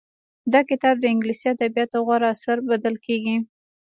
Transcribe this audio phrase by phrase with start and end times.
[0.53, 3.37] دا کتاب د انګليسي ادبياتو غوره اثر بلل کېږي.